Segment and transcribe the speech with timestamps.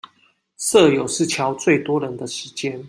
[0.57, 2.79] 社遊是喬最多人的時間